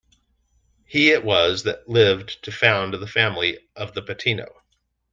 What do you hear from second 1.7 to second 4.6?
lived to found the family of the Patino.